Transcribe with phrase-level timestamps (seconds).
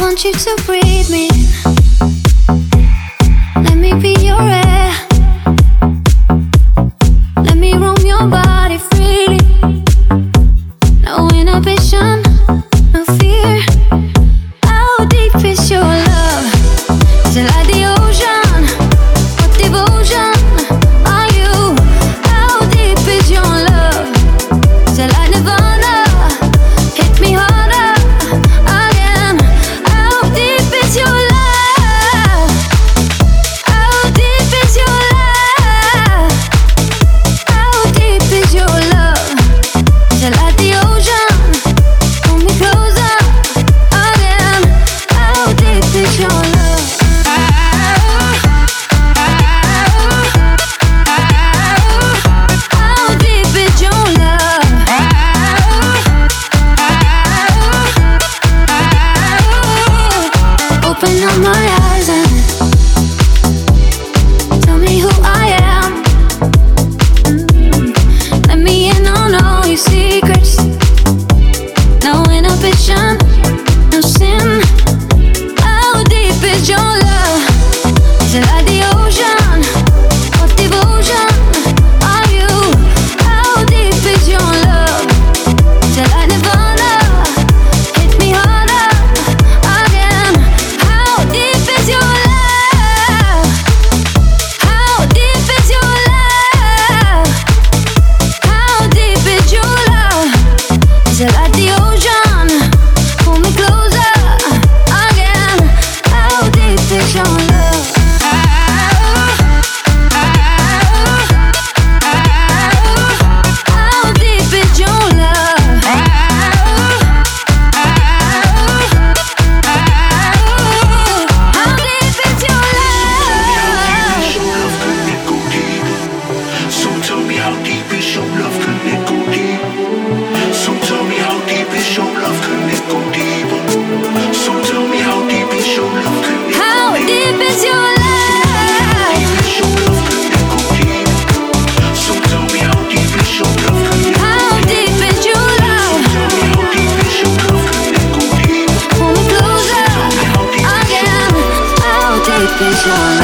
[0.00, 1.28] want you to breathe me.
[3.56, 4.94] Let me be your air.
[7.36, 9.84] Let me roam your body freely.
[11.02, 12.22] No inhibition.